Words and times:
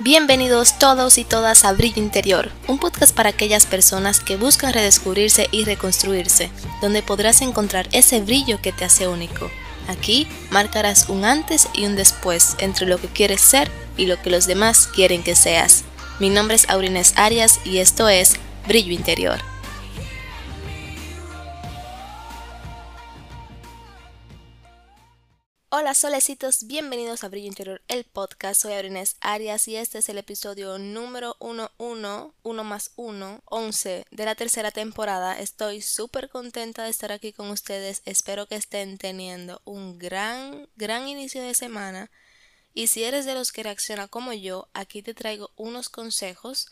Bienvenidos 0.00 0.80
todos 0.80 1.18
y 1.18 1.24
todas 1.24 1.64
a 1.64 1.72
Brillo 1.72 2.02
Interior, 2.02 2.50
un 2.66 2.80
podcast 2.80 3.14
para 3.14 3.28
aquellas 3.28 3.64
personas 3.64 4.18
que 4.18 4.34
buscan 4.34 4.72
redescubrirse 4.72 5.46
y 5.52 5.62
reconstruirse, 5.64 6.50
donde 6.82 7.00
podrás 7.00 7.42
encontrar 7.42 7.88
ese 7.92 8.20
brillo 8.20 8.60
que 8.60 8.72
te 8.72 8.84
hace 8.84 9.06
único. 9.06 9.52
Aquí 9.86 10.26
marcarás 10.50 11.08
un 11.08 11.24
antes 11.24 11.68
y 11.74 11.86
un 11.86 11.94
después 11.94 12.56
entre 12.58 12.88
lo 12.88 13.00
que 13.00 13.06
quieres 13.06 13.40
ser 13.40 13.70
y 13.96 14.06
lo 14.06 14.20
que 14.20 14.30
los 14.30 14.48
demás 14.48 14.88
quieren 14.88 15.22
que 15.22 15.36
seas. 15.36 15.84
Mi 16.18 16.28
nombre 16.28 16.56
es 16.56 16.68
Aurines 16.68 17.14
Arias 17.16 17.60
y 17.64 17.78
esto 17.78 18.08
es 18.08 18.34
Brillo 18.66 18.92
Interior. 18.92 19.53
Hola 25.84 25.92
solecitos, 25.92 26.66
bienvenidos 26.66 27.24
a 27.24 27.28
Brillo 27.28 27.48
Interior, 27.48 27.82
el 27.88 28.04
podcast. 28.04 28.62
Soy 28.62 28.72
Aurines 28.72 29.16
Arias 29.20 29.68
y 29.68 29.76
este 29.76 29.98
es 29.98 30.08
el 30.08 30.16
episodio 30.16 30.78
número 30.78 31.36
11, 31.40 31.68
1 31.76 32.64
más 32.64 32.92
1, 32.96 33.42
11 33.44 34.06
de 34.10 34.24
la 34.24 34.34
tercera 34.34 34.70
temporada. 34.70 35.38
Estoy 35.38 35.82
súper 35.82 36.30
contenta 36.30 36.84
de 36.84 36.88
estar 36.88 37.12
aquí 37.12 37.34
con 37.34 37.50
ustedes. 37.50 38.00
Espero 38.06 38.46
que 38.46 38.54
estén 38.54 38.96
teniendo 38.96 39.60
un 39.66 39.98
gran, 39.98 40.70
gran 40.74 41.06
inicio 41.06 41.42
de 41.42 41.52
semana. 41.52 42.10
Y 42.72 42.86
si 42.86 43.04
eres 43.04 43.26
de 43.26 43.34
los 43.34 43.52
que 43.52 43.64
reacciona 43.64 44.08
como 44.08 44.32
yo, 44.32 44.70
aquí 44.72 45.02
te 45.02 45.12
traigo 45.12 45.50
unos 45.54 45.90
consejos 45.90 46.70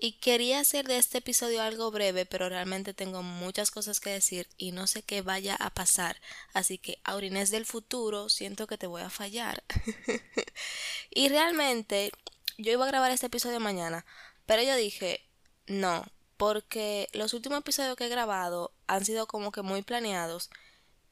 y 0.00 0.12
quería 0.12 0.60
hacer 0.60 0.86
de 0.86 0.96
este 0.96 1.18
episodio 1.18 1.60
algo 1.60 1.90
breve, 1.90 2.24
pero 2.24 2.48
realmente 2.48 2.94
tengo 2.94 3.22
muchas 3.22 3.72
cosas 3.72 3.98
que 3.98 4.10
decir 4.10 4.48
y 4.56 4.70
no 4.70 4.86
sé 4.86 5.02
qué 5.02 5.22
vaya 5.22 5.56
a 5.56 5.70
pasar. 5.70 6.20
Así 6.54 6.78
que, 6.78 7.00
Aurines 7.02 7.50
del 7.50 7.66
futuro, 7.66 8.28
siento 8.28 8.68
que 8.68 8.78
te 8.78 8.86
voy 8.86 9.02
a 9.02 9.10
fallar. 9.10 9.64
y 11.10 11.28
realmente, 11.28 12.12
yo 12.58 12.72
iba 12.72 12.84
a 12.84 12.88
grabar 12.88 13.10
este 13.10 13.26
episodio 13.26 13.58
mañana, 13.58 14.06
pero 14.46 14.62
yo 14.62 14.76
dije, 14.76 15.26
no, 15.66 16.04
porque 16.36 17.08
los 17.12 17.34
últimos 17.34 17.58
episodios 17.58 17.96
que 17.96 18.06
he 18.06 18.08
grabado 18.08 18.72
han 18.86 19.04
sido 19.04 19.26
como 19.26 19.50
que 19.50 19.62
muy 19.62 19.82
planeados. 19.82 20.48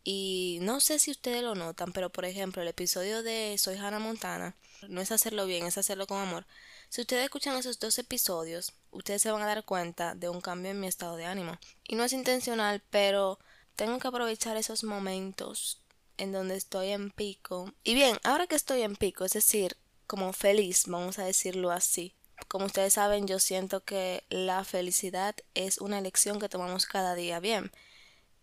Y 0.04 0.58
no 0.62 0.78
sé 0.78 1.00
si 1.00 1.10
ustedes 1.10 1.42
lo 1.42 1.56
notan, 1.56 1.92
pero 1.92 2.10
por 2.10 2.24
ejemplo, 2.24 2.62
el 2.62 2.68
episodio 2.68 3.24
de 3.24 3.56
Soy 3.58 3.76
Hannah 3.76 3.98
Montana 3.98 4.56
no 4.88 5.00
es 5.00 5.12
hacerlo 5.12 5.46
bien, 5.46 5.66
es 5.66 5.78
hacerlo 5.78 6.06
con 6.06 6.18
amor. 6.18 6.46
Si 6.88 7.00
ustedes 7.00 7.24
escuchan 7.24 7.56
esos 7.56 7.78
dos 7.78 7.98
episodios, 7.98 8.72
ustedes 8.90 9.22
se 9.22 9.30
van 9.30 9.42
a 9.42 9.46
dar 9.46 9.64
cuenta 9.64 10.14
de 10.14 10.28
un 10.28 10.40
cambio 10.40 10.70
en 10.70 10.80
mi 10.80 10.86
estado 10.86 11.16
de 11.16 11.26
ánimo. 11.26 11.58
Y 11.86 11.96
no 11.96 12.04
es 12.04 12.12
intencional, 12.12 12.82
pero 12.90 13.38
tengo 13.74 13.98
que 13.98 14.08
aprovechar 14.08 14.56
esos 14.56 14.84
momentos 14.84 15.80
en 16.16 16.32
donde 16.32 16.56
estoy 16.56 16.90
en 16.90 17.10
pico. 17.10 17.72
Y 17.84 17.94
bien, 17.94 18.18
ahora 18.24 18.46
que 18.46 18.56
estoy 18.56 18.82
en 18.82 18.96
pico, 18.96 19.24
es 19.24 19.32
decir, 19.32 19.76
como 20.06 20.32
feliz, 20.32 20.84
vamos 20.86 21.18
a 21.18 21.24
decirlo 21.24 21.70
así. 21.70 22.14
Como 22.48 22.66
ustedes 22.66 22.94
saben, 22.94 23.26
yo 23.26 23.38
siento 23.38 23.84
que 23.84 24.24
la 24.28 24.64
felicidad 24.64 25.34
es 25.54 25.78
una 25.78 25.98
elección 25.98 26.38
que 26.38 26.48
tomamos 26.48 26.86
cada 26.86 27.14
día. 27.14 27.40
Bien. 27.40 27.72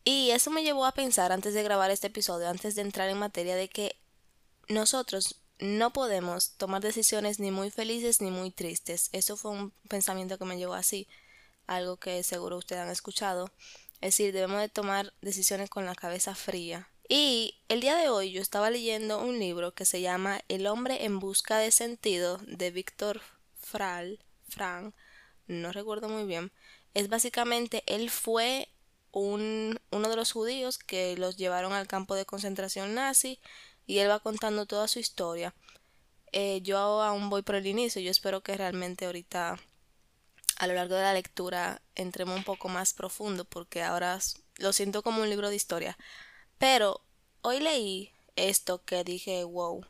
Y 0.04 0.32
eso 0.32 0.52
me 0.52 0.64
llevó 0.64 0.86
a 0.86 0.94
pensar 0.94 1.32
antes 1.32 1.54
de 1.54 1.64
grabar 1.64 1.90
este 1.90 2.08
episodio, 2.08 2.50
antes 2.50 2.76
de 2.76 2.82
entrar 2.82 3.10
en 3.10 3.18
materia, 3.18 3.56
de 3.56 3.70
que 3.70 3.96
nosotros 4.68 5.42
no 5.60 5.94
podemos 5.94 6.52
tomar 6.58 6.82
decisiones 6.82 7.40
ni 7.40 7.52
muy 7.52 7.72
felices 7.72 8.22
ni 8.22 8.32
muy 8.32 8.52
tristes. 8.52 9.10
Eso 9.12 9.38
fue 9.38 9.52
un 9.52 9.72
pensamiento 9.88 10.38
que 10.38 10.46
me 10.46 10.58
llevó 10.58 10.74
así, 10.74 11.08
algo 11.68 11.98
que 11.98 12.24
seguro 12.24 12.58
ustedes 12.58 12.82
han 12.82 12.90
escuchado. 12.90 13.52
Es 14.02 14.18
decir, 14.18 14.34
debemos 14.34 14.60
de 14.60 14.70
tomar 14.70 15.14
decisiones 15.22 15.70
con 15.70 15.86
la 15.86 15.96
cabeza 15.96 16.36
fría. 16.36 16.90
Y 17.08 17.56
el 17.70 17.82
día 17.82 17.96
de 17.96 18.10
hoy 18.10 18.32
yo 18.32 18.42
estaba 18.42 18.70
leyendo 18.70 19.22
un 19.22 19.40
libro 19.40 19.74
que 19.74 19.86
se 19.86 20.02
llama 20.02 20.42
El 20.48 20.68
hombre 20.68 21.06
en 21.06 21.20
busca 21.20 21.58
de 21.58 21.72
sentido 21.72 22.40
de 22.48 22.72
Víctor 22.72 23.22
Fral, 23.60 24.20
Frank, 24.48 24.94
no 25.48 25.72
recuerdo 25.72 26.10
muy 26.10 26.24
bien. 26.26 26.52
Es 26.94 27.10
básicamente, 27.10 27.84
él 27.88 28.10
fue 28.10 28.70
un, 29.12 29.80
uno 29.92 30.10
de 30.10 30.16
los 30.16 30.32
judíos 30.32 30.78
que 30.78 31.16
los 31.18 31.38
llevaron 31.38 31.74
al 31.74 31.88
campo 31.88 32.16
de 32.16 32.26
concentración 32.26 32.96
nazi 32.96 33.40
y 33.86 34.00
él 34.00 34.10
va 34.10 34.20
contando 34.20 34.66
toda 34.66 34.88
su 34.88 35.00
historia. 35.00 35.54
Eh, 36.32 36.62
yo 36.62 36.78
aún 36.78 37.30
voy 37.30 37.44
por 37.44 37.56
el 37.56 37.68
inicio, 37.68 38.02
yo 38.02 38.12
espero 38.12 38.42
que 38.42 38.58
realmente 38.58 39.06
ahorita 39.06 39.60
a 40.58 40.68
lo 40.68 40.74
largo 40.74 40.96
de 40.96 41.04
la 41.04 41.14
lectura 41.14 41.82
entremos 41.96 42.36
un 42.36 42.44
poco 42.44 42.70
más 42.70 42.94
profundo 42.94 43.46
porque 43.46 43.84
ahora 43.84 44.20
lo 44.58 44.74
siento 44.74 45.04
como 45.04 45.22
un 45.22 45.30
libro 45.30 45.50
de 45.50 45.56
historia. 45.56 45.98
Pero 46.58 47.02
hoy 47.42 47.60
leí 47.60 48.12
esto 48.36 48.84
que 48.84 49.04
dije 49.04 49.44
wow. 49.44 49.86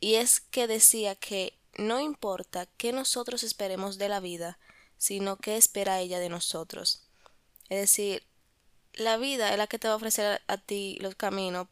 Y 0.00 0.14
es 0.14 0.40
que 0.40 0.66
decía 0.66 1.14
que 1.14 1.58
no 1.76 2.00
importa 2.00 2.66
qué 2.76 2.92
nosotros 2.92 3.42
esperemos 3.42 3.98
de 3.98 4.08
la 4.08 4.20
vida, 4.20 4.58
sino 4.96 5.36
qué 5.36 5.56
espera 5.56 6.00
ella 6.00 6.18
de 6.18 6.28
nosotros. 6.28 7.06
Es 7.68 7.80
decir, 7.80 8.26
la 8.94 9.16
vida 9.16 9.52
es 9.52 9.58
la 9.58 9.66
que 9.66 9.78
te 9.78 9.88
va 9.88 9.94
a 9.94 9.96
ofrecer 9.96 10.42
a 10.46 10.58
ti 10.58 10.98
los 11.00 11.14
caminos 11.14 11.68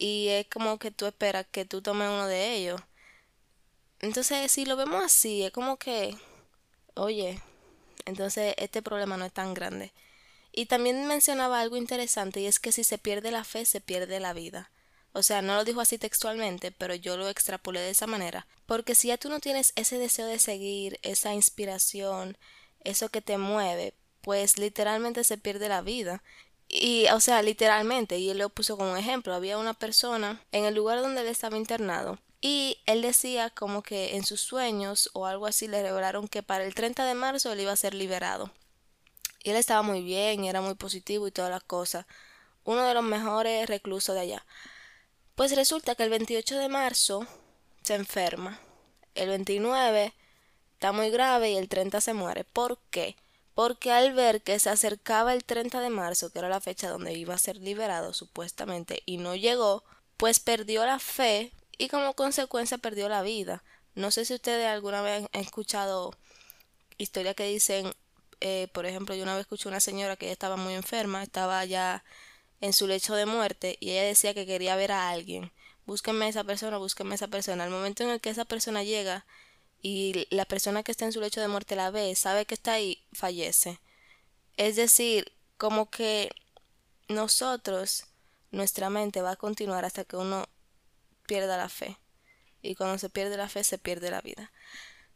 y 0.00 0.28
es 0.28 0.46
como 0.48 0.78
que 0.78 0.90
tú 0.90 1.06
esperas 1.06 1.46
que 1.52 1.66
tú 1.66 1.82
tomes 1.82 2.08
uno 2.08 2.26
de 2.26 2.54
ellos. 2.54 2.80
Entonces, 4.00 4.50
si 4.50 4.64
lo 4.64 4.74
vemos 4.76 5.04
así, 5.04 5.44
es 5.44 5.52
como 5.52 5.76
que, 5.76 6.16
oye, 6.94 7.38
entonces 8.06 8.54
este 8.56 8.80
problema 8.80 9.18
no 9.18 9.26
es 9.26 9.32
tan 9.32 9.52
grande. 9.52 9.92
Y 10.52 10.66
también 10.66 11.06
mencionaba 11.06 11.60
algo 11.60 11.76
interesante 11.76 12.40
y 12.40 12.46
es 12.46 12.58
que 12.58 12.72
si 12.72 12.82
se 12.82 12.96
pierde 12.96 13.30
la 13.30 13.44
fe, 13.44 13.66
se 13.66 13.82
pierde 13.82 14.20
la 14.20 14.32
vida. 14.32 14.70
O 15.12 15.22
sea, 15.22 15.42
no 15.42 15.54
lo 15.54 15.64
dijo 15.64 15.82
así 15.82 15.98
textualmente, 15.98 16.72
pero 16.72 16.94
yo 16.94 17.18
lo 17.18 17.28
extrapolé 17.28 17.80
de 17.80 17.90
esa 17.90 18.06
manera. 18.06 18.46
Porque 18.64 18.94
si 18.94 19.08
ya 19.08 19.18
tú 19.18 19.28
no 19.28 19.38
tienes 19.38 19.74
ese 19.76 19.98
deseo 19.98 20.26
de 20.26 20.38
seguir, 20.38 20.98
esa 21.02 21.34
inspiración, 21.34 22.38
eso 22.84 23.10
que 23.10 23.20
te 23.20 23.36
mueve, 23.36 23.92
pues 24.22 24.56
literalmente 24.58 25.24
se 25.24 25.36
pierde 25.36 25.68
la 25.68 25.82
vida. 25.82 26.22
Y, 26.72 27.06
o 27.12 27.20
sea, 27.20 27.42
literalmente, 27.42 28.18
y 28.18 28.30
él 28.30 28.38
lo 28.38 28.48
puso 28.48 28.76
como 28.76 28.96
ejemplo, 28.96 29.34
había 29.34 29.58
una 29.58 29.74
persona 29.74 30.40
en 30.52 30.64
el 30.64 30.74
lugar 30.74 31.00
donde 31.00 31.22
él 31.22 31.26
estaba 31.26 31.56
internado 31.56 32.18
y 32.40 32.78
él 32.86 33.02
decía 33.02 33.50
como 33.50 33.82
que 33.82 34.16
en 34.16 34.24
sus 34.24 34.40
sueños 34.40 35.10
o 35.12 35.26
algo 35.26 35.46
así 35.46 35.68
le 35.68 35.82
revelaron 35.82 36.28
que 36.28 36.42
para 36.42 36.64
el 36.64 36.74
30 36.74 37.04
de 37.04 37.14
marzo 37.14 37.52
él 37.52 37.60
iba 37.60 37.72
a 37.72 37.76
ser 37.76 37.94
liberado. 37.94 38.50
Y 39.42 39.50
él 39.50 39.56
estaba 39.56 39.82
muy 39.82 40.02
bien 40.02 40.44
era 40.44 40.60
muy 40.60 40.74
positivo 40.74 41.26
y 41.26 41.32
todas 41.32 41.50
las 41.50 41.62
cosas. 41.62 42.06
Uno 42.64 42.82
de 42.82 42.94
los 42.94 43.02
mejores 43.02 43.68
reclusos 43.68 44.14
de 44.14 44.22
allá. 44.22 44.46
Pues 45.34 45.54
resulta 45.54 45.94
que 45.94 46.02
el 46.04 46.10
28 46.10 46.58
de 46.58 46.68
marzo 46.68 47.26
se 47.82 47.94
enferma. 47.94 48.60
El 49.14 49.28
29 49.28 50.14
está 50.74 50.92
muy 50.92 51.10
grave 51.10 51.52
y 51.52 51.56
el 51.56 51.68
30 51.68 52.00
se 52.00 52.14
muere. 52.14 52.44
¿Por 52.44 52.78
qué? 52.90 53.16
Porque 53.54 53.92
al 53.92 54.12
ver 54.12 54.42
que 54.42 54.58
se 54.58 54.70
acercaba 54.70 55.32
el 55.32 55.44
30 55.44 55.80
de 55.80 55.90
marzo, 55.90 56.30
que 56.30 56.38
era 56.38 56.48
la 56.48 56.60
fecha 56.60 56.88
donde 56.88 57.14
iba 57.14 57.34
a 57.34 57.38
ser 57.38 57.56
liberado 57.56 58.12
supuestamente, 58.12 59.02
y 59.06 59.18
no 59.18 59.36
llegó, 59.36 59.84
pues 60.16 60.40
perdió 60.40 60.84
la 60.84 60.98
fe 60.98 61.52
y 61.78 61.88
como 61.88 62.14
consecuencia 62.14 62.78
perdió 62.78 63.08
la 63.08 63.22
vida. 63.22 63.62
No 63.94 64.10
sé 64.10 64.24
si 64.24 64.34
ustedes 64.34 64.66
alguna 64.66 65.02
vez 65.02 65.26
han 65.32 65.40
escuchado 65.40 66.14
historias 66.98 67.34
que 67.34 67.46
dicen, 67.46 67.92
eh, 68.40 68.68
por 68.72 68.86
ejemplo, 68.86 69.14
yo 69.14 69.22
una 69.22 69.34
vez 69.34 69.42
escuché 69.42 69.68
una 69.68 69.80
señora 69.80 70.16
que 70.16 70.30
estaba 70.30 70.56
muy 70.56 70.74
enferma, 70.74 71.22
estaba 71.22 71.64
ya 71.64 72.04
en 72.60 72.72
su 72.72 72.86
lecho 72.86 73.14
de 73.14 73.26
muerte 73.26 73.76
y 73.80 73.90
ella 73.90 74.04
decía 74.04 74.34
que 74.34 74.46
quería 74.46 74.76
ver 74.76 74.92
a 74.92 75.10
alguien. 75.10 75.52
Búsquenme 75.86 76.26
a 76.26 76.28
esa 76.28 76.44
persona, 76.44 76.78
búsquenme 76.78 77.12
a 77.12 77.16
esa 77.16 77.28
persona. 77.28 77.64
Al 77.64 77.70
momento 77.70 78.02
en 78.04 78.10
el 78.10 78.20
que 78.20 78.30
esa 78.30 78.44
persona 78.44 78.84
llega, 78.84 79.26
y 79.82 80.26
la 80.30 80.44
persona 80.44 80.82
que 80.82 80.92
está 80.92 81.04
en 81.04 81.12
su 81.12 81.20
lecho 81.20 81.40
de 81.40 81.48
muerte 81.48 81.76
la 81.76 81.90
ve, 81.90 82.14
sabe 82.14 82.46
que 82.46 82.54
está 82.54 82.74
ahí, 82.74 83.02
fallece. 83.12 83.80
Es 84.56 84.76
decir, 84.76 85.32
como 85.56 85.90
que 85.90 86.30
nosotros, 87.08 88.04
nuestra 88.50 88.90
mente 88.90 89.22
va 89.22 89.32
a 89.32 89.36
continuar 89.36 89.84
hasta 89.84 90.04
que 90.04 90.16
uno 90.16 90.46
pierda 91.26 91.56
la 91.56 91.68
fe. 91.68 91.98
Y 92.62 92.74
cuando 92.74 92.98
se 92.98 93.08
pierde 93.08 93.36
la 93.36 93.48
fe, 93.48 93.64
se 93.64 93.78
pierde 93.78 94.10
la 94.10 94.20
vida. 94.20 94.52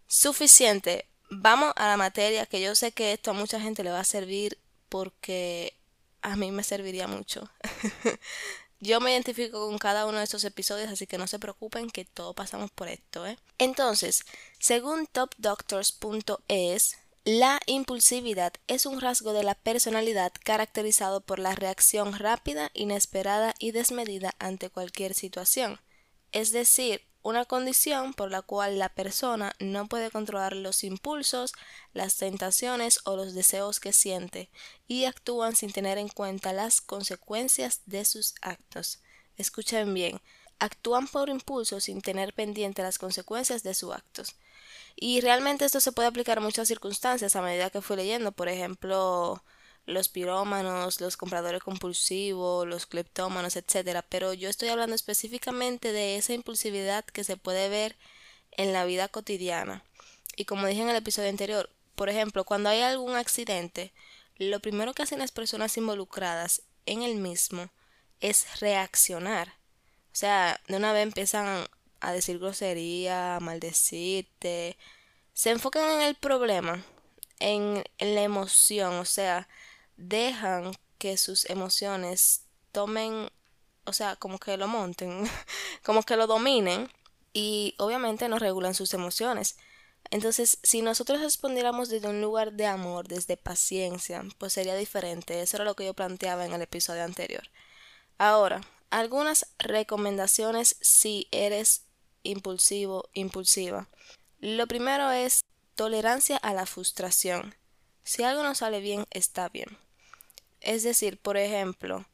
Suficiente. 0.07 1.09
Vamos 1.31 1.73
a 1.77 1.89
la 1.89 1.97
materia, 1.97 2.47
que 2.47 2.61
yo 2.61 2.75
sé 2.75 2.93
que 2.93 3.13
esto 3.13 3.33
a 3.33 3.35
mucha 3.35 3.61
gente 3.61 3.83
le 3.83 3.91
va 3.91 4.01
a 4.01 4.05
servir 4.05 4.59
porque 4.89 5.77
a 6.23 6.37
mí 6.37 6.51
me 6.53 6.63
serviría 6.63 7.07
mucho. 7.07 7.51
Yo 8.81 9.01
me 9.01 9.13
identifico 9.13 9.67
con 9.67 9.79
cada 9.79 10.07
uno 10.07 10.19
de 10.19 10.25
estos 10.25 10.45
episodios, 10.45 10.91
así 10.91 11.07
que 11.07 11.19
no 11.19 11.27
se 11.27 11.39
preocupen 11.39 11.91
que 11.91 12.05
todos 12.05 12.35
pasamos 12.35 12.71
por 12.71 12.89
esto. 12.89 13.27
¿eh? 13.27 13.39
Entonces, 13.59 14.25
según 14.59 15.07
topdoctors.es, 15.07 16.97
la 17.25 17.59
impulsividad 17.65 18.53
es 18.67 18.85
un 18.85 19.01
rasgo 19.01 19.33
de 19.33 19.45
la 19.45 19.55
personalidad 19.55 20.33
caracterizado 20.45 21.23
por 21.23 21.39
la 21.39 21.55
reacción 21.55 22.13
rápida, 22.13 22.71
inesperada 22.75 23.55
y 23.59 23.71
desmedida 23.71 24.35
ante 24.39 24.69
cualquier 24.69 25.15
situación. 25.15 25.81
Es 26.33 26.53
decir, 26.53 27.01
una 27.25 27.47
condición 27.47 28.13
por 28.13 28.31
la 28.31 28.43
cual 28.43 28.79
la 28.79 28.91
persona 28.91 29.57
no 29.59 29.89
puede 29.89 30.11
controlar 30.11 30.55
los 30.55 30.85
impulsos, 30.85 31.55
las 31.95 32.17
tentaciones 32.17 33.01
o 33.05 33.17
los 33.17 33.35
deseos 33.35 33.81
que 33.81 33.95
siente 33.95 34.51
y 34.87 35.07
actúan 35.07 35.57
sin 35.57 35.73
tener 35.73 35.97
en 35.97 36.09
cuenta 36.09 36.53
las 36.53 36.83
consecuencias 36.83 37.81
de 37.87 38.05
sus 38.05 38.35
actos. 38.43 39.01
Escuchen 39.39 39.95
bien, 39.95 40.21
actúan 40.59 41.09
por 41.09 41.31
impulso 41.31 41.81
sin 41.81 42.03
tener 42.03 42.35
pendiente 42.35 42.83
las 42.83 42.99
consecuencias 42.99 43.63
de 43.63 43.73
sus 43.73 43.95
actos. 43.95 44.37
Y 44.95 45.23
realmente 45.23 45.65
esto 45.65 45.81
se 45.81 45.93
puede 45.93 46.09
aplicar 46.09 46.37
a 46.39 46.43
muchas 46.43 46.69
circunstancias 46.69 47.35
a 47.37 47.43
medida 47.43 47.71
que 47.71 47.81
fui 47.81 47.97
leyendo, 47.97 48.33
por 48.33 48.51
ejemplo, 48.51 49.43
los 49.87 50.09
pirómanos, 50.09 51.01
los 51.01 51.17
compradores 51.17 51.63
compulsivos, 51.63 52.67
los 52.67 52.87
cleptómanos, 52.87 53.57
etcétera, 53.57 54.03
pero 54.03 54.33
yo 54.33 54.49
estoy 54.49 54.69
hablando 54.69 54.95
específicamente 54.95 55.93
de 55.93 56.17
esa 56.17 56.33
impulsividad 56.33 57.05
que 57.05 57.25
se 57.25 57.37
puede 57.37 57.69
ver 57.69 57.97
en 58.53 58.73
la 58.73 58.85
vida 58.85 59.09
cotidiana. 59.09 59.85
Y 60.37 60.47
como 60.47 60.67
dije 60.67 60.83
en 60.83 60.89
el 60.89 60.97
episodio 60.97 61.29
anterior, 61.29 61.71
por 61.95 62.09
ejemplo, 62.09 62.45
cuando 62.45 62.71
hay 62.71 62.81
algún 62.81 63.15
accidente, 63.15 63.93
lo 64.37 64.61
primero 64.61 64.95
que 64.95 65.03
hacen 65.03 65.21
las 65.21 65.33
personas 65.33 65.77
involucradas 65.77 66.63
en 66.87 67.03
el 67.03 67.17
mismo 67.17 67.71
es 68.21 68.61
reaccionar. 68.61 69.49
O 70.13 70.17
sea, 70.17 70.61
de 70.69 70.77
una 70.77 70.93
vez 70.93 71.03
empiezan 71.03 71.67
a 72.01 72.13
decir 72.13 72.39
grosería, 72.39 73.37
a 73.37 73.41
maldecirte. 73.41 74.77
Se 75.35 75.51
enfocan 75.51 75.91
en 75.91 76.03
el 76.03 76.15
problema, 76.15 76.85
en, 77.39 77.85
en 77.99 78.15
la 78.15 78.23
emoción, 78.23 78.95
o 78.95 79.05
sea, 79.05 79.49
dejan 79.97 80.75
que 80.99 81.17
sus 81.17 81.49
emociones 81.51 82.45
tomen, 82.73 83.31
o 83.85 83.93
sea, 83.93 84.17
como 84.17 84.39
que 84.39 84.57
lo 84.57 84.69
monten, 84.69 85.29
como 85.85 86.03
que 86.03 86.17
lo 86.17 86.27
dominen 86.27 86.91
y 87.33 87.75
obviamente 87.79 88.29
no 88.29 88.39
regulan 88.39 88.75
sus 88.75 88.95
emociones. 88.95 89.57
Entonces, 90.11 90.59
si 90.63 90.83
nosotros 90.83 91.21
respondiéramos 91.21 91.89
desde 91.89 92.09
un 92.09 92.21
lugar 92.21 92.53
de 92.53 92.67
amor, 92.67 93.09
desde 93.09 93.37
paciencia, 93.37 94.23
pues 94.39 94.53
sería 94.53 94.77
diferente. 94.77 95.41
Eso 95.41 95.57
era 95.57 95.65
lo 95.65 95.75
que 95.75 95.87
yo 95.87 95.95
planteaba 95.95 96.45
en 96.45 96.53
el 96.53 96.63
episodio 96.63 97.05
anterior. 97.05 97.43
Ahora, 98.19 98.61
algunas 98.91 99.47
recomendaciones 99.59 100.77
si 100.81 101.27
eres 101.33 101.87
impulsivo, 102.23 103.09
impulsiva. 103.13 103.89
Lo 104.41 104.67
primero 104.67 105.11
es 105.11 105.45
tolerancia 105.75 106.37
a 106.37 106.53
la 106.55 106.67
frustración. 106.67 107.55
Si 108.05 108.23
algo 108.23 108.43
no 108.43 108.55
sale 108.55 108.81
bien, 108.81 109.07
está 109.11 109.49
bien. 109.49 109.84
Es 110.65 110.83
decir, 110.83 111.19
por 111.19 111.37
ejemplo, 111.37 112.07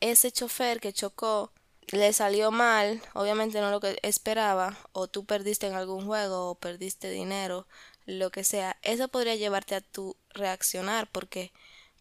ese 0.00 0.32
chofer 0.32 0.80
que 0.80 0.92
chocó 0.92 1.52
le 1.88 2.12
salió 2.14 2.50
mal, 2.50 3.02
obviamente 3.12 3.60
no 3.60 3.70
lo 3.70 3.80
que 3.80 3.98
esperaba, 4.02 4.78
o 4.92 5.06
tú 5.06 5.26
perdiste 5.26 5.66
en 5.66 5.74
algún 5.74 6.06
juego, 6.06 6.50
o 6.50 6.54
perdiste 6.54 7.10
dinero, 7.10 7.66
lo 8.06 8.30
que 8.30 8.42
sea, 8.42 8.78
eso 8.82 9.08
podría 9.08 9.34
llevarte 9.36 9.74
a 9.74 9.80
tu 9.82 10.16
reaccionar 10.30 11.08
porque 11.10 11.52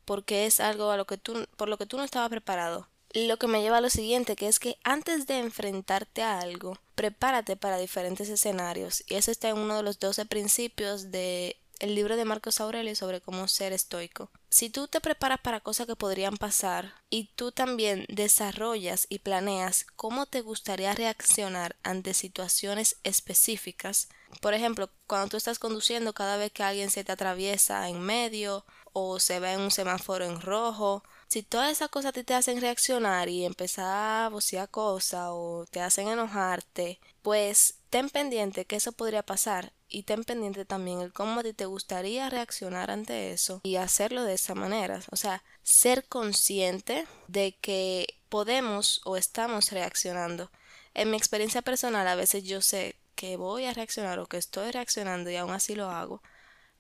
porque 0.06 0.46
es 0.46 0.60
algo 0.60 0.90
a 0.90 0.98
lo 0.98 1.06
que 1.06 1.18
tú 1.18 1.48
por 1.58 1.70
lo 1.70 1.78
que 1.78 1.86
tú 1.86 1.98
no 1.98 2.04
estabas 2.04 2.30
preparado. 2.30 2.88
Lo 3.14 3.38
que 3.38 3.48
me 3.48 3.62
lleva 3.62 3.78
a 3.78 3.82
lo 3.82 3.90
siguiente, 3.90 4.36
que 4.36 4.48
es 4.48 4.60
que 4.60 4.78
antes 4.84 5.28
de 5.28 5.40
enfrentarte 5.40 6.24
a 6.24 6.40
algo, 6.40 6.80
prepárate 6.96 7.56
para 7.56 7.78
diferentes 7.78 8.28
escenarios. 8.28 9.04
Y 9.08 9.16
eso 9.16 9.32
está 9.32 9.50
en 9.50 9.60
uno 9.60 9.78
de 9.78 9.84
los 9.84 10.00
12 10.00 10.26
principios 10.26 11.12
de 11.12 11.58
el 11.84 11.96
libro 11.96 12.16
de 12.16 12.24
Marcos 12.24 12.62
Aurelio 12.62 12.96
sobre 12.96 13.20
cómo 13.20 13.50
ser 13.50 13.74
estoico. 13.74 14.32
Si 14.50 14.70
tú 14.70 14.88
te 14.88 15.02
preparas 15.02 15.42
para 15.42 15.60
cosas 15.60 15.86
que 15.86 15.98
podrían 15.98 16.38
pasar 16.38 16.96
y 17.10 17.26
tú 17.36 17.52
también 17.52 18.06
desarrollas 18.08 19.06
y 19.10 19.20
planeas 19.20 19.86
cómo 19.98 20.26
te 20.26 20.40
gustaría 20.40 20.94
reaccionar 20.94 21.76
ante 21.84 22.14
situaciones 22.14 22.96
específicas, 23.04 24.08
por 24.40 24.54
ejemplo, 24.54 24.90
cuando 25.08 25.28
tú 25.28 25.36
estás 25.36 25.60
conduciendo 25.60 26.14
cada 26.14 26.38
vez 26.38 26.54
que 26.54 26.64
alguien 26.64 26.90
se 26.90 27.04
te 27.04 27.12
atraviesa 27.12 27.90
en 27.90 28.00
medio 28.00 28.66
o 28.94 29.20
se 29.20 29.42
ve 29.42 29.52
en 29.52 29.60
un 29.60 29.72
semáforo 29.72 30.24
en 30.24 30.40
rojo, 30.40 31.04
si 31.28 31.44
todas 31.44 31.70
esas 31.70 31.90
cosas 31.90 32.14
ti 32.14 32.24
te 32.24 32.34
hacen 32.34 32.62
reaccionar 32.62 33.28
y 33.28 33.44
empezar 33.44 34.26
a 34.26 34.30
vocear 34.30 34.70
cosas 34.70 35.32
o 35.32 35.66
te 35.70 35.82
hacen 35.82 36.08
enojarte, 36.08 37.02
pues 37.22 37.76
ten 37.90 38.10
pendiente 38.10 38.64
que 38.64 38.78
eso 38.78 38.94
podría 38.94 39.24
pasar 39.24 39.74
y 39.94 40.04
ten 40.04 40.24
pendiente 40.24 40.66
también 40.66 41.02
el 41.02 41.14
cómo 41.14 41.40
a 41.40 41.44
te 41.44 41.66
gustaría 41.66 42.30
reaccionar 42.30 42.90
ante 42.90 43.32
eso 43.32 43.62
y 43.64 43.76
hacerlo 43.76 44.24
de 44.24 44.34
esa 44.34 44.56
manera. 44.56 45.00
O 45.12 45.16
sea, 45.16 45.44
ser 45.62 46.06
consciente 46.08 47.06
de 47.28 47.56
que 47.62 48.20
podemos 48.28 49.02
o 49.06 49.18
estamos 49.18 49.72
reaccionando. 49.72 50.52
En 50.96 51.12
mi 51.12 51.18
experiencia 51.18 51.62
personal 51.62 52.08
a 52.08 52.16
veces 52.16 52.44
yo 52.44 52.62
sé 52.62 52.96
que 53.16 53.38
voy 53.38 53.66
a 53.66 53.74
reaccionar 53.74 54.18
o 54.18 54.26
que 54.26 54.38
estoy 54.38 54.72
reaccionando 54.72 55.30
y 55.30 55.36
aún 55.36 55.52
así 55.52 55.76
lo 55.76 55.92
hago. 55.92 56.24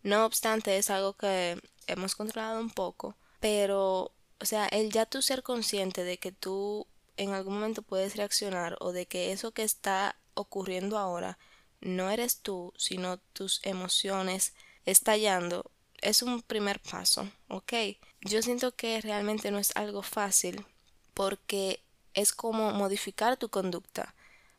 No 0.01 0.25
obstante, 0.25 0.77
es 0.77 0.89
algo 0.89 1.13
que 1.13 1.61
hemos 1.85 2.15
controlado 2.15 2.59
un 2.59 2.71
poco, 2.71 3.15
pero, 3.39 4.11
o 4.39 4.45
sea, 4.45 4.65
el 4.67 4.91
ya 4.91 5.05
tú 5.05 5.21
ser 5.21 5.43
consciente 5.43 6.03
de 6.03 6.17
que 6.17 6.31
tú 6.31 6.87
en 7.15 7.33
algún 7.33 7.55
momento 7.55 7.83
puedes 7.83 8.15
reaccionar 8.15 8.75
o 8.79 8.91
de 8.91 9.05
que 9.05 9.31
eso 9.31 9.51
que 9.51 9.63
está 9.63 10.15
ocurriendo 10.33 10.97
ahora 10.97 11.37
no 11.83 12.09
eres 12.09 12.39
tú, 12.39 12.73
sino 12.77 13.17
tus 13.33 13.59
emociones 13.63 14.53
estallando, 14.85 15.71
es 16.01 16.21
un 16.21 16.41
primer 16.41 16.79
paso, 16.79 17.29
¿ok? 17.47 17.73
Yo 18.21 18.41
siento 18.41 18.75
que 18.75 19.01
realmente 19.01 19.51
no 19.51 19.59
es 19.59 19.71
algo 19.75 20.03
fácil 20.03 20.65
porque 21.13 21.81
es 22.13 22.33
como 22.33 22.71
modificar 22.71 23.37
tu 23.37 23.49
conducta. 23.49 24.15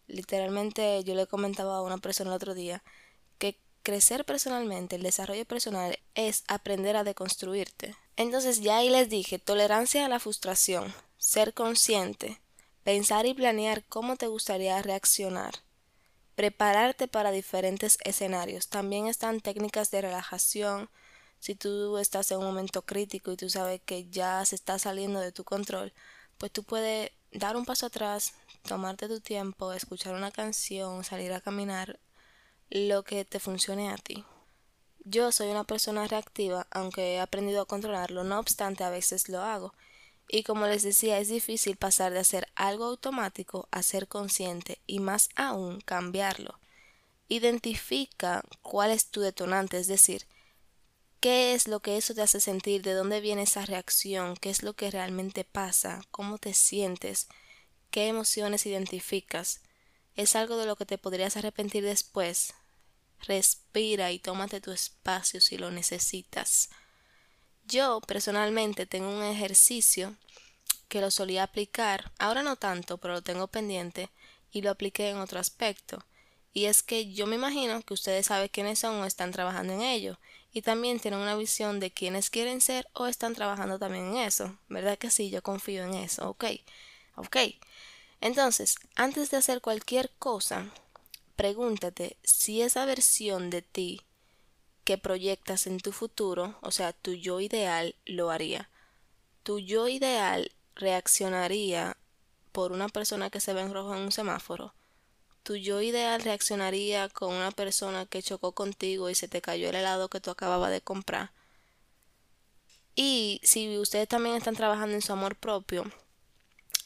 Literalmente 0.07 1.03
yo 1.05 1.15
le 1.15 1.27
comentaba 1.27 1.77
a 1.77 1.83
una 1.83 1.99
persona 1.99 2.31
el 2.31 2.37
otro 2.37 2.55
día 2.55 2.83
que 3.39 3.59
crecer 3.83 4.25
personalmente, 4.25 4.97
el 4.97 5.03
desarrollo 5.03 5.45
personal 5.45 5.99
es 6.15 6.45
aprender 6.49 6.97
a 6.97 7.05
deconstruirte. 7.05 7.97
Entonces 8.17 8.61
ya 8.61 8.79
ahí 8.79 8.91
les 8.91 9.09
dije, 9.09 9.39
tolerancia 9.39 10.05
a 10.05 10.09
la 10.09 10.21
frustración, 10.21 10.95
ser 11.19 11.53
consciente, 11.53 12.41
pensar 12.83 13.27
y 13.27 13.35
planear 13.35 13.85
cómo 13.85 14.17
te 14.17 14.27
gustaría 14.27 14.81
reaccionar 14.83 15.64
prepararte 16.35 17.09
para 17.09 17.31
diferentes 17.31 17.99
escenarios. 18.05 18.69
También 18.69 19.07
están 19.07 19.41
técnicas 19.41 19.91
de 19.91 20.03
relajación. 20.03 20.91
Si 21.39 21.55
tú 21.55 21.99
estás 21.99 22.31
en 22.31 22.39
un 22.39 22.47
momento 22.47 22.83
crítico 22.83 23.33
y 23.33 23.37
tú 23.37 23.49
sabes 23.51 23.81
que 23.85 24.09
ya 24.09 24.45
se 24.45 24.55
está 24.55 24.79
saliendo 24.79 25.21
de 25.21 25.33
tu 25.33 25.45
control, 25.45 25.93
pues 26.39 26.53
tú 26.53 26.65
puedes 26.65 27.11
dar 27.33 27.57
un 27.57 27.65
paso 27.65 27.87
atrás, 27.87 28.35
tomarte 28.63 29.09
tu 29.09 29.21
tiempo, 29.21 29.73
escuchar 29.73 30.15
una 30.15 30.31
canción, 30.31 31.05
salir 31.05 31.33
a 31.33 31.41
caminar, 31.41 31.99
lo 32.71 33.05
que 33.05 33.25
te 33.25 33.41
funcione 33.41 33.91
a 33.91 33.97
ti. 33.97 34.25
Yo 35.05 35.31
soy 35.33 35.49
una 35.51 35.65
persona 35.65 36.07
reactiva, 36.07 36.67
aunque 36.71 37.15
he 37.15 37.21
aprendido 37.21 37.61
a 37.61 37.67
controlarlo, 37.67 38.25
no 38.25 38.39
obstante 38.39 38.85
a 38.85 38.91
veces 38.91 39.29
lo 39.29 39.43
hago. 39.43 39.75
Y 40.29 40.43
como 40.43 40.67
les 40.67 40.83
decía, 40.83 41.19
es 41.19 41.29
difícil 41.29 41.77
pasar 41.77 42.13
de 42.13 42.21
hacer 42.21 42.49
algo 42.55 42.85
automático 42.87 43.69
a 43.71 43.83
ser 43.83 44.09
consciente 44.09 44.81
y 44.87 45.01
más 45.01 45.29
aún 45.37 45.81
cambiarlo. 45.81 46.59
Identifica 47.29 48.45
cuál 48.63 48.91
es 48.91 49.07
tu 49.07 49.21
detonante, 49.21 49.79
es 49.79 49.87
decir, 49.87 50.27
qué 51.21 51.55
es 51.55 51.69
lo 51.69 51.81
que 51.81 51.97
eso 51.97 52.15
te 52.15 52.23
hace 52.23 52.41
sentir, 52.41 52.83
de 52.83 52.93
dónde 52.93 53.21
viene 53.21 53.43
esa 53.43 53.65
reacción, 53.65 54.37
qué 54.37 54.51
es 54.51 54.63
lo 54.63 54.75
que 54.75 54.91
realmente 54.91 55.45
pasa, 55.45 56.03
cómo 56.11 56.39
te 56.39 56.53
sientes, 56.53 57.29
qué 57.91 58.09
emociones 58.09 58.67
identificas. 58.67 59.63
¿Es 60.17 60.37
algo 60.37 60.57
de 60.57 60.67
lo 60.67 60.77
que 60.77 60.85
te 60.87 60.99
podrías 60.99 61.37
arrepentir 61.37 61.85
después? 61.85 62.55
Respira 63.21 64.13
y 64.13 64.19
tómate 64.19 64.61
tu 64.61 64.71
espacio 64.71 65.41
si 65.41 65.57
lo 65.57 65.71
necesitas. 65.71 66.69
Yo 67.67 68.01
personalmente 68.01 68.87
tengo 68.87 69.09
un 69.09 69.23
ejercicio 69.23 70.15
que 70.89 71.01
lo 71.01 71.11
solía 71.11 71.43
aplicar, 71.43 72.13
ahora 72.19 72.43
no 72.43 72.57
tanto, 72.57 72.99
pero 72.99 73.15
lo 73.15 73.23
tengo 73.23 73.49
pendiente 73.49 74.11
y 74.53 74.63
lo 74.63 74.71
apliqué 74.71 75.11
en 75.11 75.17
otro 75.19 75.41
aspecto. 75.41 76.05
Y 76.53 76.67
es 76.67 76.83
que 76.83 77.13
yo 77.13 77.27
me 77.27 77.35
imagino 77.35 77.83
que 77.83 77.95
ustedes 77.95 78.27
saben 78.27 78.49
quiénes 78.49 78.79
son 78.79 78.97
o 78.97 79.05
están 79.05 79.33
trabajando 79.33 79.73
en 79.73 79.83
ello. 79.83 80.19
Y 80.53 80.63
también 80.63 81.01
tienen 81.01 81.19
una 81.19 81.35
visión 81.35 81.81
de 81.81 81.91
quiénes 81.91 82.31
quieren 82.31 82.61
ser 82.61 82.87
o 82.93 83.09
están 83.09 83.35
trabajando 83.35 83.81
también 83.81 84.11
en 84.11 84.19
eso. 84.19 84.57
¿Verdad 84.69 84.97
que 84.97 85.11
sí? 85.11 85.31
Yo 85.31 85.43
confío 85.43 85.83
en 85.85 85.95
eso. 85.95 86.31
Ok. 86.31 86.45
Ok. 87.17 87.37
Entonces, 88.21 88.77
antes 88.95 89.33
de 89.33 89.39
hacer 89.39 89.61
cualquier 89.61 90.11
cosa, 90.19 90.71
pregúntate 91.35 92.17
si 92.23 92.63
esa 92.63 92.85
versión 92.85 93.51
de 93.51 93.63
ti 93.63 94.01
que 94.85 94.99
proyectas 94.99 95.67
en 95.67 95.81
tu 95.81 95.93
futuro, 95.93 96.57
o 96.61 96.71
sea, 96.71 96.93
tu 96.93 97.13
yo 97.13 97.41
ideal, 97.41 97.97
lo 98.05 98.31
haría. 98.31 98.71
Tu 99.43 99.59
yo 99.59 99.89
ideal 99.89 100.53
reaccionaría 100.75 101.97
por 102.53 102.73
una 102.73 102.89
persona 102.89 103.31
que 103.31 103.41
se 103.41 103.55
ve 103.55 103.63
en 103.63 103.73
rojo 103.73 103.95
en 103.95 104.03
un 104.03 104.13
semáforo. 104.13 104.75
Tu 105.43 105.57
yo 105.57 105.81
ideal 105.81 106.23
reaccionaría 106.23 107.09
con 107.09 107.35
una 107.35 107.51
persona 107.51 108.07
que 108.07 108.23
chocó 108.23 108.53
contigo 108.53 109.11
y 109.11 109.15
se 109.15 109.29
te 109.29 109.43
cayó 109.43 109.71
el 109.71 109.77
helado 109.77 110.09
que 110.09 110.21
tú 110.21 110.31
acababas 110.31 110.71
de 110.71 110.81
comprar. 110.81 111.33
Y 112.95 113.41
si 113.43 113.77
ustedes 113.79 114.09
también 114.09 114.37
están 114.37 114.55
trabajando 114.55 114.95
en 114.95 115.03
su 115.03 115.13
amor 115.13 115.37
propio, 115.37 115.91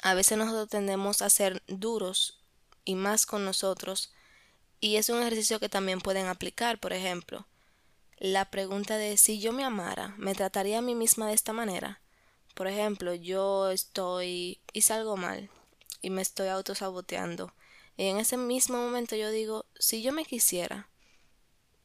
a 0.02 0.14
veces 0.14 0.38
nosotros 0.38 0.68
tendemos 0.68 1.22
a 1.22 1.30
ser 1.30 1.62
duros 1.66 2.40
y 2.84 2.94
más 2.94 3.26
con 3.26 3.44
nosotros. 3.44 4.12
Y 4.80 4.96
es 4.96 5.08
un 5.08 5.20
ejercicio 5.20 5.60
que 5.60 5.68
también 5.68 6.00
pueden 6.00 6.26
aplicar, 6.26 6.78
por 6.78 6.92
ejemplo 6.92 7.46
la 8.20 8.50
pregunta 8.50 8.96
de 8.96 9.16
si 9.16 9.38
yo 9.40 9.52
me 9.52 9.64
amara, 9.64 10.14
¿me 10.18 10.34
trataría 10.34 10.78
a 10.78 10.82
mí 10.82 10.94
misma 10.94 11.28
de 11.28 11.34
esta 11.34 11.52
manera? 11.52 12.00
Por 12.54 12.66
ejemplo, 12.66 13.14
yo 13.14 13.70
estoy 13.70 14.60
y 14.72 14.82
salgo 14.82 15.16
mal 15.16 15.50
y 16.02 16.10
me 16.10 16.22
estoy 16.22 16.48
autosaboteando. 16.48 17.52
Y 17.96 18.06
en 18.06 18.18
ese 18.18 18.36
mismo 18.36 18.78
momento 18.78 19.14
yo 19.14 19.30
digo, 19.30 19.66
si 19.78 20.02
yo 20.02 20.12
me 20.12 20.24
quisiera, 20.24 20.88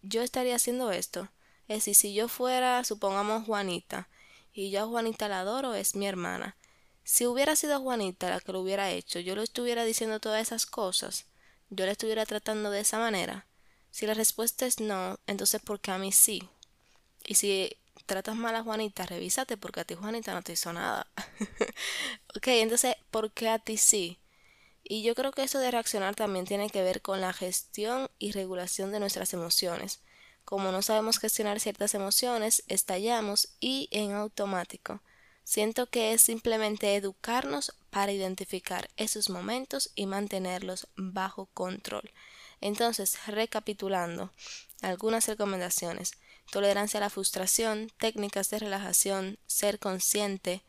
yo 0.02 0.22
estaría 0.22 0.56
haciendo 0.56 0.92
esto. 0.92 1.30
Es 1.68 1.78
decir, 1.78 1.96
si 1.96 2.14
yo 2.14 2.28
fuera, 2.28 2.84
supongamos 2.84 3.46
Juanita, 3.46 4.10
y 4.52 4.72
yo 4.72 4.84
a 4.84 4.88
Juanita 4.88 5.28
la 5.28 5.42
adoro, 5.42 5.74
es 5.76 5.96
mi 5.96 6.08
hermana. 6.08 6.58
Si 7.04 7.26
hubiera 7.26 7.56
sido 7.56 7.80
Juanita 7.80 8.30
la 8.30 8.40
que 8.40 8.52
lo 8.52 8.62
hubiera 8.62 8.90
hecho, 8.92 9.20
yo 9.20 9.36
le 9.36 9.44
estuviera 9.44 9.84
diciendo 9.84 10.20
todas 10.20 10.42
esas 10.42 10.66
cosas, 10.66 11.28
yo 11.70 11.86
le 11.86 11.92
estuviera 11.92 12.26
tratando 12.26 12.72
de 12.72 12.82
esa 12.82 12.98
manera. 12.98 13.48
Si 13.94 14.08
la 14.08 14.16
respuesta 14.16 14.66
es 14.66 14.80
no, 14.80 15.20
entonces 15.28 15.62
¿por 15.62 15.80
qué 15.80 15.92
a 15.92 16.00
mí 16.00 16.12
sí? 16.12 16.50
Y 17.28 17.36
si 17.36 17.78
tratas 18.08 18.36
mal 18.36 18.56
a 18.56 18.64
Juanita, 18.64 19.06
revísate 19.06 19.56
porque 19.56 19.82
a 19.82 19.86
ti 19.86 19.94
Juanita 19.94 20.34
no 20.34 20.42
te 20.42 20.54
hizo 20.54 20.74
nada. 20.74 21.06
ok, 22.36 22.48
entonces, 22.48 22.96
¿por 23.12 23.32
qué 23.32 23.50
a 23.50 23.60
ti 23.60 23.78
sí? 23.78 24.18
Y 24.84 25.04
yo 25.04 25.14
creo 25.14 25.32
que 25.32 25.44
eso 25.44 25.60
de 25.60 25.70
reaccionar 25.70 26.16
también 26.16 26.48
tiene 26.48 26.72
que 26.72 26.82
ver 26.82 27.04
con 27.04 27.22
la 27.22 27.34
gestión 27.34 28.10
y 28.18 28.32
regulación 28.32 28.92
de 28.92 29.00
nuestras 29.00 29.32
emociones. 29.36 30.00
Como 30.44 30.72
no 30.72 30.82
sabemos 30.82 31.20
gestionar 31.20 31.60
ciertas 31.60 31.94
emociones, 31.94 32.64
estallamos 32.70 33.50
y 33.60 33.90
en 33.92 34.14
automático. 34.14 35.02
Siento 35.44 35.86
que 35.86 36.14
es 36.14 36.24
simplemente 36.24 36.96
educarnos 36.96 37.76
para 37.92 38.12
identificar 38.12 38.90
esos 38.98 39.30
momentos 39.30 39.92
y 39.94 40.08
mantenerlos 40.08 40.88
bajo 40.96 41.46
control. 41.54 42.10
Entonces, 42.64 43.18
recapitulando, 43.28 44.32
algunas 44.82 45.28
recomendaciones. 45.28 46.14
Tolerancia 46.50 46.98
a 46.98 47.02
la 47.02 47.10
frustración, 47.10 47.92
técnicas 47.98 48.50
de 48.50 48.60
relajación, 48.60 49.38
ser 49.48 49.80
consciente, 49.80 50.64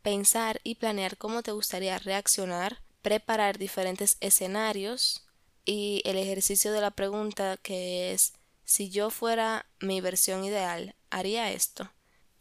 pensar 0.00 0.62
y 0.64 0.76
planear 0.76 1.18
cómo 1.18 1.42
te 1.42 1.52
gustaría 1.52 1.98
reaccionar, 1.98 2.80
preparar 3.02 3.58
diferentes 3.58 4.16
escenarios 4.20 5.26
y 5.66 6.00
el 6.06 6.16
ejercicio 6.16 6.72
de 6.72 6.80
la 6.80 6.90
pregunta 6.90 7.58
que 7.58 8.14
es 8.14 8.32
si 8.64 8.88
yo 8.88 9.10
fuera 9.10 9.66
mi 9.78 10.00
versión 10.00 10.42
ideal, 10.42 10.94
haría 11.10 11.52
esto. 11.52 11.92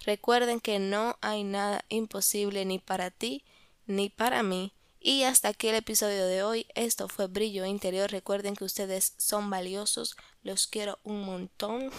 Recuerden 0.06 0.62
que 0.62 0.80
no 0.80 1.18
hay 1.20 1.44
nada 1.44 1.84
imposible 1.90 2.64
ni 2.64 2.80
para 2.80 3.12
ti 3.12 3.44
ni 3.88 4.08
para 4.08 4.42
mí. 4.42 4.72
Y 5.08 5.22
hasta 5.22 5.50
aquí 5.50 5.68
el 5.68 5.76
episodio 5.76 6.26
de 6.26 6.42
hoy. 6.42 6.66
Esto 6.74 7.08
fue 7.08 7.28
Brillo 7.28 7.64
Interior. 7.64 8.10
Recuerden 8.10 8.56
que 8.56 8.64
ustedes 8.64 9.14
son 9.20 9.52
valiosos. 9.52 10.16
Los 10.42 10.66
quiero 10.66 10.98
un 11.04 11.22
montón. 11.22 11.92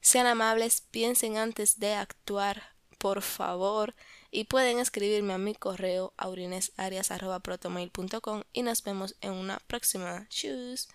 Sean 0.00 0.28
amables, 0.28 0.82
piensen 0.92 1.36
antes 1.36 1.80
de 1.80 1.94
actuar, 1.94 2.62
por 2.98 3.22
favor. 3.22 3.96
Y 4.30 4.44
pueden 4.44 4.78
escribirme 4.78 5.32
a 5.32 5.38
mi 5.38 5.56
correo 5.56 6.14
aurinesarias.protomail.com 6.16 8.44
y 8.52 8.62
nos 8.62 8.84
vemos 8.84 9.16
en 9.20 9.32
una 9.32 9.58
próxima. 9.66 10.28
Choose. 10.28 10.86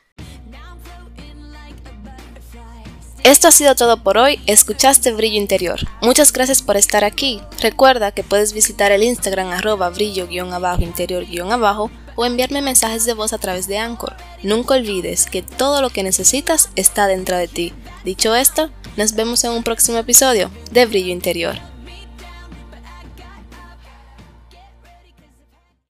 Esto 3.24 3.50
ha 3.50 3.52
sido 3.52 3.76
todo 3.76 4.02
por 4.02 4.18
hoy, 4.18 4.40
escuchaste 4.46 5.12
Brillo 5.12 5.36
Interior. 5.36 5.80
Muchas 6.02 6.32
gracias 6.32 6.62
por 6.62 6.78
estar 6.78 7.04
aquí. 7.04 7.42
Recuerda 7.62 8.12
que 8.12 8.24
puedes 8.24 8.54
visitar 8.54 8.94
el 8.94 9.04
Instagram 9.04 9.50
arroba 9.50 9.90
brillo-interior-abajo 9.90 11.92
o 12.16 12.26
enviarme 12.26 12.62
mensajes 12.62 13.06
de 13.06 13.14
voz 13.14 13.34
a 13.34 13.38
través 13.38 13.68
de 13.68 13.78
Anchor. 13.78 14.16
Nunca 14.42 14.76
olvides 14.76 15.26
que 15.26 15.42
todo 15.42 15.82
lo 15.82 15.90
que 15.90 16.04
necesitas 16.04 16.70
está 16.76 17.08
dentro 17.08 17.38
de 17.38 17.50
ti. 17.50 17.74
Dicho 18.06 18.36
esto, 18.36 18.70
nos 18.96 19.14
vemos 19.14 19.44
en 19.44 19.52
un 19.52 19.64
próximo 19.64 19.98
episodio 19.98 20.50
de 20.72 20.86
Brillo 20.86 21.12
Interior. 21.12 21.56